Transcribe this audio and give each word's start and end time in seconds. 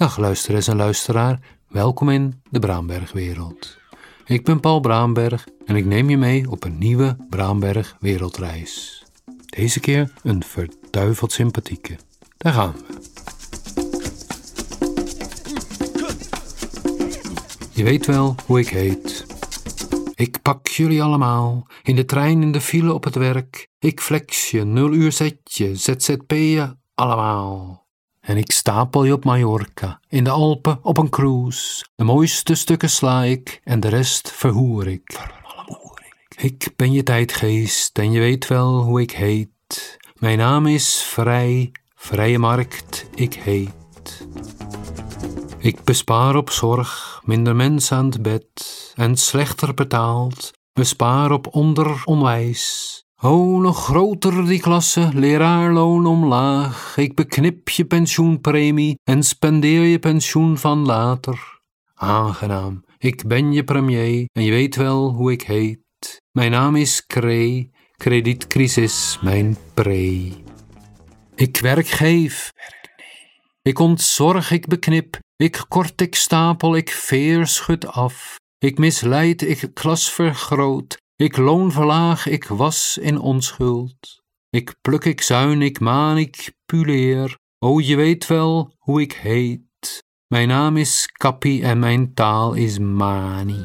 Dag 0.00 0.16
luisteraars 0.16 0.68
en 0.68 0.76
luisteraar, 0.76 1.40
welkom 1.68 2.08
in 2.08 2.42
de 2.50 2.58
Braambergwereld. 2.58 3.78
Ik 4.24 4.44
ben 4.44 4.60
Paul 4.60 4.80
Braamberg 4.80 5.46
en 5.64 5.76
ik 5.76 5.84
neem 5.84 6.10
je 6.10 6.16
mee 6.16 6.50
op 6.50 6.64
een 6.64 6.78
nieuwe 6.78 7.16
Braamberg 7.28 7.96
wereldreis. 7.98 9.04
Deze 9.46 9.80
keer 9.80 10.12
een 10.22 10.42
verduiveld 10.42 11.32
sympathieke. 11.32 11.96
Daar 12.36 12.52
gaan 12.52 12.72
we. 12.72 12.84
Je 17.70 17.84
weet 17.84 18.06
wel 18.06 18.34
hoe 18.46 18.60
ik 18.60 18.68
heet. 18.68 19.26
Ik 20.14 20.42
pak 20.42 20.68
jullie 20.68 21.02
allemaal, 21.02 21.66
in 21.82 21.96
de 21.96 22.04
trein, 22.04 22.42
in 22.42 22.52
de 22.52 22.60
file, 22.60 22.94
op 22.94 23.04
het 23.04 23.14
werk. 23.14 23.68
Ik 23.78 24.00
flex 24.00 24.50
je, 24.50 24.64
nul 24.64 24.92
uur 24.92 25.12
zetje, 25.12 25.76
ZZP 25.76 26.30
je, 26.30 26.76
allemaal. 26.94 27.88
En 28.20 28.36
ik 28.36 28.52
stapel 28.52 29.04
je 29.04 29.12
op 29.12 29.24
Mallorca, 29.24 30.00
in 30.08 30.24
de 30.24 30.30
Alpen, 30.30 30.78
op 30.82 30.98
een 30.98 31.08
cruise. 31.08 31.84
De 31.94 32.04
mooiste 32.04 32.54
stukken 32.54 32.90
sla 32.90 33.22
ik 33.22 33.60
en 33.64 33.80
de 33.80 33.88
rest 33.88 34.32
verhoer 34.32 34.86
ik. 34.86 35.38
Ik 36.36 36.72
ben 36.76 36.92
je 36.92 37.02
tijdgeest 37.02 37.98
en 37.98 38.12
je 38.12 38.18
weet 38.18 38.46
wel 38.46 38.82
hoe 38.82 39.00
ik 39.00 39.10
heet. 39.10 39.98
Mijn 40.14 40.38
naam 40.38 40.66
is 40.66 41.02
Vrij, 41.02 41.72
Vrije 41.94 42.38
Markt, 42.38 43.06
ik 43.14 43.34
heet. 43.34 44.26
Ik 45.58 45.84
bespaar 45.84 46.36
op 46.36 46.50
zorg, 46.50 47.20
minder 47.24 47.56
mensen 47.56 47.96
aan 47.96 48.06
het 48.06 48.22
bed 48.22 48.92
en 48.94 49.16
slechter 49.16 49.74
betaald. 49.74 50.52
Bespaar 50.72 51.30
op 51.30 51.54
onderonwijs. 51.54 53.04
O, 53.22 53.60
nog 53.60 53.84
groter 53.84 54.46
die 54.46 54.60
klasse, 54.60 55.10
leraarloon 55.14 56.06
omlaag. 56.06 56.96
Ik 56.96 57.14
beknip 57.14 57.68
je 57.68 57.84
pensioenpremie 57.84 58.98
en 59.04 59.22
spendeer 59.22 59.82
je 59.84 59.98
pensioen 59.98 60.58
van 60.58 60.86
later. 60.86 61.60
Aangenaam, 61.94 62.84
ik 62.98 63.26
ben 63.26 63.52
je 63.52 63.64
premier 63.64 64.28
en 64.32 64.44
je 64.44 64.50
weet 64.50 64.76
wel 64.76 65.12
hoe 65.12 65.32
ik 65.32 65.42
heet. 65.42 66.20
Mijn 66.32 66.50
naam 66.50 66.76
is 66.76 67.06
Kree, 67.06 67.70
kredietcrisis, 67.96 69.18
mijn 69.22 69.56
pre. 69.74 70.32
Ik 71.34 71.56
werk 71.60 71.86
geef, 71.86 72.50
ik 73.62 73.78
ontzorg, 73.78 74.50
ik 74.50 74.66
beknip, 74.66 75.18
ik 75.36 75.64
kort, 75.68 76.00
ik 76.00 76.14
stapel, 76.14 76.76
ik 76.76 76.90
veer, 76.90 77.46
schud 77.46 77.86
af. 77.86 78.38
Ik 78.58 78.78
misleid, 78.78 79.42
ik 79.42 79.70
klas 79.74 80.12
vergroot, 80.12 80.96
ik 81.20 81.36
loon 81.36 81.72
verlaag, 81.72 82.26
ik 82.26 82.44
was 82.44 82.98
in 82.98 83.18
onschuld. 83.18 84.22
Ik 84.50 84.74
pluk, 84.80 85.04
ik 85.04 85.20
zuin, 85.20 85.62
ik 85.62 85.80
maan, 85.80 86.18
ik 86.18 86.52
puleer. 86.66 87.38
O, 87.58 87.80
je 87.80 87.96
weet 87.96 88.26
wel 88.26 88.74
hoe 88.78 89.00
ik 89.00 89.12
heet. 89.12 90.02
Mijn 90.26 90.48
naam 90.48 90.76
is 90.76 91.06
Kappie 91.06 91.62
en 91.62 91.78
mijn 91.78 92.14
taal 92.14 92.54
is 92.54 92.78
Mani. 92.78 93.64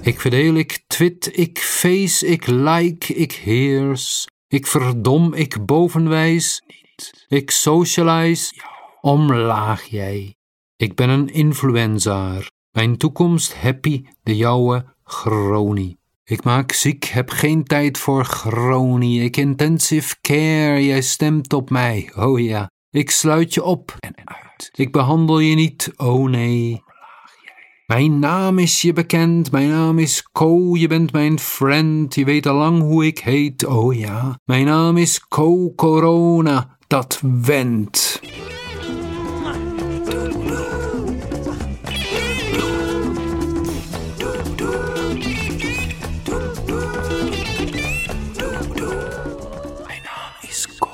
Ik 0.00 0.20
verdeel, 0.20 0.54
ik 0.54 0.84
twit, 0.86 1.36
ik 1.38 1.58
face, 1.58 2.26
ik 2.26 2.46
like, 2.46 3.14
ik 3.14 3.32
heers. 3.32 4.26
Ik 4.48 4.66
verdom, 4.66 5.34
ik 5.34 5.66
bovenwijs. 5.66 6.62
Ik 7.28 7.50
socialize, 7.50 8.52
omlaag 9.00 9.84
jij. 9.84 10.34
Ik 10.76 10.94
ben 10.94 11.08
een 11.08 11.28
influenzaar. 11.28 12.50
Mijn 12.72 12.96
toekomst 12.96 13.54
happy, 13.54 14.04
de 14.22 14.36
jouwe 14.36 14.84
chronie. 15.04 15.98
Ik 16.24 16.44
maak 16.44 16.72
ziek, 16.72 17.04
heb 17.04 17.30
geen 17.30 17.64
tijd 17.64 17.98
voor 17.98 18.24
chronie. 18.24 19.22
Ik 19.22 19.36
intensive 19.36 20.16
care, 20.20 20.84
jij 20.84 21.02
stemt 21.02 21.52
op 21.52 21.70
mij, 21.70 22.12
oh 22.16 22.40
ja. 22.40 22.70
Ik 22.90 23.10
sluit 23.10 23.54
je 23.54 23.62
op 23.62 23.96
en 23.98 24.14
uit. 24.24 24.70
Ik 24.74 24.92
behandel 24.92 25.38
je 25.38 25.54
niet, 25.54 25.92
oh 25.96 26.28
nee. 26.28 26.82
Mijn 27.86 28.18
naam 28.18 28.58
is 28.58 28.82
je 28.82 28.92
bekend, 28.92 29.50
mijn 29.50 29.68
naam 29.68 29.98
is 29.98 30.22
Co, 30.32 30.76
je 30.76 30.86
bent 30.86 31.12
mijn 31.12 31.38
friend, 31.38 32.14
je 32.14 32.24
weet 32.24 32.46
al 32.46 32.56
lang 32.56 32.80
hoe 32.80 33.06
ik 33.06 33.18
heet, 33.18 33.66
oh 33.66 33.94
ja. 33.94 34.38
Mijn 34.44 34.64
naam 34.64 34.96
is 34.96 35.26
Co 35.28 35.72
Corona, 35.74 36.76
dat 36.86 37.20
went. 37.42 38.20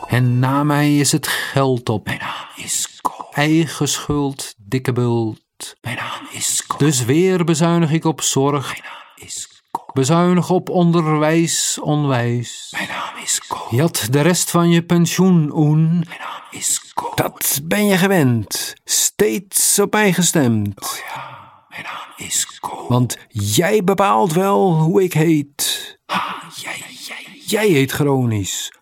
En 0.09 0.39
na 0.39 0.65
mij 0.65 0.97
is 0.97 1.13
het 1.13 1.27
geld 1.27 1.89
op. 1.89 2.07
Mijn 2.07 2.19
naam 2.19 2.47
is 2.65 2.99
Ko. 3.01 3.29
Eigen 3.33 3.89
schuld, 3.89 4.55
dikke 4.57 4.93
bult. 4.93 5.77
Mijn 5.81 5.97
naam 5.97 6.27
is 6.31 6.67
Ko. 6.67 6.77
Dus 6.79 7.05
weer 7.05 7.45
bezuinig 7.45 7.91
ik 7.91 8.05
op 8.05 8.21
zorg. 8.21 8.67
Mijn 8.67 8.83
naam 8.83 9.27
is 9.27 9.49
Ko. 9.71 9.85
Bezuinig 9.93 10.51
op 10.51 10.69
onderwijs, 10.69 11.79
onwijs. 11.83 12.69
Mijn 12.77 12.89
naam 12.89 13.23
is 13.23 13.41
Ko. 13.47 13.67
Jat 13.71 14.07
de 14.11 14.21
rest 14.21 14.51
van 14.51 14.71
je 14.71 14.83
pensioen, 14.83 15.51
Oen. 15.55 15.89
Mijn 15.89 16.19
naam 16.19 16.43
is 16.51 16.93
Ko. 16.95 17.13
Dat 17.15 17.61
ben 17.65 17.87
je 17.87 17.97
gewend. 17.97 18.75
Steeds 18.85 19.79
op 19.79 19.93
mij 19.93 20.13
gestemd. 20.13 20.81
Oh 20.83 20.99
ja, 21.15 21.39
mijn 21.69 21.83
naam 21.83 22.27
is 22.29 22.59
Ko. 22.61 22.87
Want 22.89 23.17
jij 23.29 23.85
bepaalt 23.85 24.33
wel 24.33 24.75
hoe 24.75 25.03
ik 25.03 25.13
heet. 25.13 25.99
Ha, 26.07 26.43
jij, 26.55 26.85
jij, 27.07 27.43
jij 27.47 27.69
heet 27.69 27.93
chronisch 27.93 28.77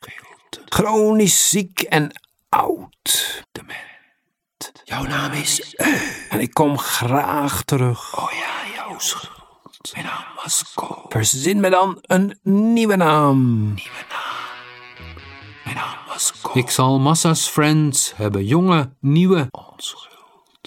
chronisch 0.77 1.49
ziek 1.49 1.81
en 1.81 2.11
oud. 2.49 3.43
Dement. 3.53 4.73
Jouw 4.85 5.03
naam 5.03 5.33
is 5.33 5.75
en 6.29 6.41
ik 6.41 6.55
kom 6.55 6.79
graag 6.79 7.63
terug. 7.63 8.19
Oh 8.19 8.33
ja, 8.33 8.75
jouw 8.75 8.99
schuld. 8.99 9.93
Mijn 9.93 10.05
naam 10.05 10.25
was 10.43 10.73
Ko. 10.75 11.05
Verzin 11.09 11.61
me 11.61 11.71
dan 11.71 11.99
een 12.03 12.39
nieuwe 12.43 12.97
naam. 12.97 13.65
Nieuwe 13.65 14.05
naam. 14.09 15.07
Mijn 15.65 15.77
naam 15.77 15.99
was 16.09 16.33
Ko. 16.43 16.51
Ik 16.55 16.71
zal 16.71 16.99
massa's 16.99 17.49
friends 17.49 18.13
hebben, 18.17 18.45
jonge, 18.45 18.91
nieuwe. 19.01 19.49
Onschuld. 19.51 20.09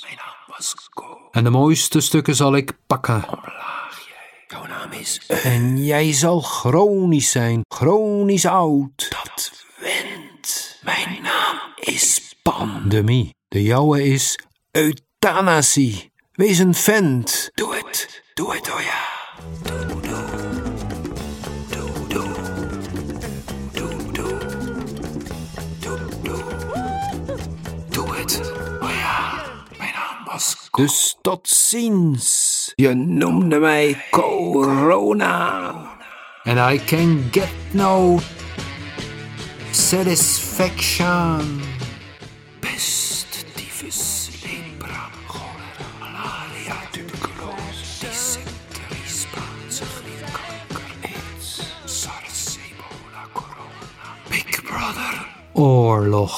Mijn 0.01 0.15
naam 0.15 0.55
was 0.55 0.75
Ko. 0.89 1.17
En 1.31 1.43
de 1.43 1.49
mooiste 1.49 1.99
stukken 1.99 2.35
zal 2.35 2.55
ik 2.55 2.77
pakken. 2.87 3.23
Omlaag 3.29 4.07
jij. 4.07 4.45
Jouw 4.47 4.65
naam 4.65 4.91
is. 4.91 5.25
En 5.27 5.83
jij 5.83 6.13
zal 6.13 6.41
chronisch 6.41 7.31
zijn, 7.31 7.61
chronisch 7.67 8.45
oud. 8.45 9.07
Dat 9.09 9.58
wend. 9.81 10.79
Mijn 10.83 11.21
naam 11.21 11.59
is 11.75 12.35
pandemie. 12.41 13.35
De 13.47 13.63
jouwe 13.63 14.03
is 14.03 14.39
euthanasie. 14.71 16.11
Wees 16.31 16.57
een 16.57 16.73
vent. 16.73 17.49
Doe 17.53 17.75
het. 17.75 18.23
Doe 18.33 18.55
het, 18.55 18.71
oh 18.71 18.81
ja. 18.81 19.07
Doe, 19.63 20.01
doe. 20.01 20.23
Doe, 21.69 22.07
doe. 22.07 22.27
Doe, 23.71 24.11
doe. 24.11 24.37
Doe, 25.79 25.97
doe. 26.23 26.43
Doe 27.89 28.15
het, 28.15 28.41
oh 28.81 28.89
ja. 28.89 29.43
Mijn 29.77 29.93
naam 29.93 30.25
was 30.25 30.69
Dus 30.71 31.17
tot 31.21 31.47
ziens. 31.47 32.71
Je 32.75 32.93
noemde 32.93 33.59
mij 33.59 34.05
corona. 34.11 35.67
And 36.43 36.57
I 36.73 36.85
can 36.85 37.27
get 37.31 37.49
no 37.71 38.19
satisfaction. 39.79 41.61
Pest, 42.59 43.45
tyfus, 43.55 44.29
lepra, 44.43 45.09
cholera, 45.25 45.87
malaria, 45.99 46.75
tuberculose, 46.91 48.03
dysenterie, 48.03 49.07
Spaanse 49.07 49.85
griep, 49.95 50.25
kanker, 50.35 50.91
aids, 51.07 51.63
corona, 53.33 54.09
Big 54.29 54.61
Brother. 54.67 55.15
Oorlog. 55.53 56.35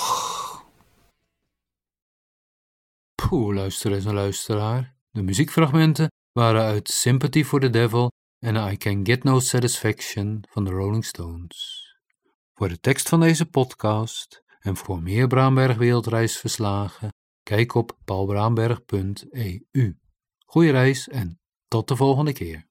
Poeh, 3.16 3.56
luisteraars 3.56 4.06
en 4.06 4.14
luisteraar. 4.14 4.96
De 5.12 5.22
muziekfragmenten 5.22 6.12
waren 6.32 6.62
uit 6.62 6.90
Sympathy 6.90 7.44
for 7.44 7.60
the 7.60 7.70
Devil 7.70 8.12
en 8.40 8.56
I 8.56 8.78
Can 8.78 9.06
Get 9.06 9.24
No 9.24 9.40
Satisfaction 9.40 10.44
van 10.50 10.64
de 10.64 10.72
Rolling 10.72 11.06
Stones. 11.06 11.91
Voor 12.62 12.70
de 12.70 12.80
tekst 12.80 13.10
van 13.10 13.20
deze 13.20 13.46
podcast 13.46 14.44
en 14.60 14.76
voor 14.76 15.02
meer 15.02 15.28
Braamberg 15.28 15.78
wereldreisverslagen, 15.78 17.14
kijk 17.44 17.74
op 17.74 17.98
paulbraamberg.eu. 18.06 19.98
Goeie 20.46 20.72
reis 20.72 21.08
en 21.08 21.40
tot 21.68 21.88
de 21.88 21.96
volgende 21.96 22.34
keer. 22.34 22.71